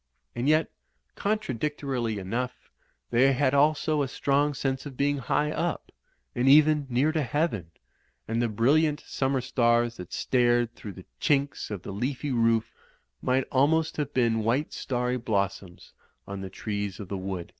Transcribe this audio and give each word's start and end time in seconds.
And 0.33 0.49
yet, 0.49 0.71
contradictorily 1.13 2.17
enough, 2.17 2.71
they 3.11 3.33
had 3.33 3.53
also 3.53 4.01
a 4.01 4.07
strong 4.07 4.55
sense 4.55 4.87
of 4.87 4.97
being 4.97 5.19
high 5.19 5.51
up; 5.51 5.91
and 6.33 6.49
even 6.49 6.87
near 6.89 7.11
to 7.11 7.21
heaven; 7.21 7.69
and 8.27 8.41
the 8.41 8.49
brilliant 8.49 9.01
summer 9.01 9.41
stars 9.41 9.97
that 9.97 10.11
stared 10.11 10.73
through 10.73 10.93
the 10.93 11.05
chinks 11.19 11.69
of 11.69 11.83
the 11.83 11.91
leafy 11.93 12.31
roof 12.31 12.73
might 13.21 13.45
almost 13.51 13.97
have 13.97 14.11
been 14.11 14.43
white 14.43 14.73
starry 14.73 15.17
blossoms 15.17 15.93
on 16.27 16.41
the 16.41 16.49
trees 16.49 16.99
of 16.99 17.07
the 17.07 17.15
wood. 17.17 17.49